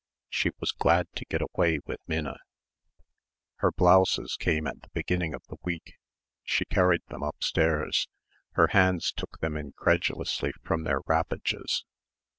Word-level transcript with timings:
She 0.29 0.49
was 0.59 0.71
glad 0.71 1.09
to 1.13 1.25
get 1.25 1.43
away 1.43 1.79
with 1.85 1.99
Minna. 2.07 2.39
Her 3.57 3.71
blouses 3.71 4.35
came 4.35 4.65
at 4.65 4.81
the 4.81 4.89
beginning 4.95 5.35
of 5.35 5.43
the 5.47 5.57
week. 5.61 5.99
She 6.43 6.65
carried 6.65 7.05
them 7.09 7.21
upstairs. 7.21 8.07
Her 8.53 8.69
hands 8.69 9.11
took 9.11 9.41
them 9.41 9.55
incredulously 9.55 10.53
from 10.63 10.85
their 10.85 11.01
wrappages. 11.05 11.85